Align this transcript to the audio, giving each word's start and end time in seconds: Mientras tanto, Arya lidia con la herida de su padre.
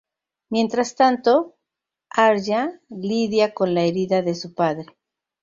Mientras 0.49 0.95
tanto, 0.95 1.59
Arya 2.09 2.81
lidia 2.89 3.53
con 3.53 3.75
la 3.75 3.83
herida 3.83 4.23
de 4.23 4.33
su 4.33 4.55
padre. 4.55 4.97